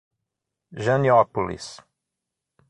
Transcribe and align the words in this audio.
Janiópolis 0.85 1.77